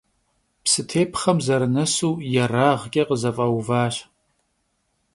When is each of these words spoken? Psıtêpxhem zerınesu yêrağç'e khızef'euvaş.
Psıtêpxhem 0.63 1.37
zerınesu 1.45 2.11
yêrağç'e 2.33 3.03
khızef'euvaş. 3.07 3.95